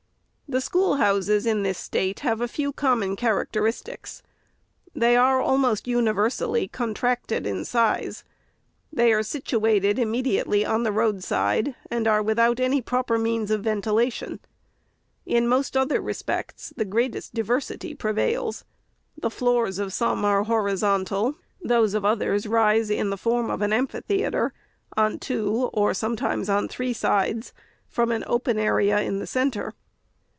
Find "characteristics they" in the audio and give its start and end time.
3.15-5.15